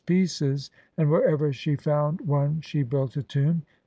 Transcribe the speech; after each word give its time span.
LXXXI 0.05 0.13
pieces, 0.15 0.71
and 0.97 1.11
wherever 1.11 1.53
she 1.53 1.75
found 1.75 2.21
one 2.21 2.59
she 2.61 2.81
built 2.81 3.15
a 3.17 3.21
tomb. 3.21 3.61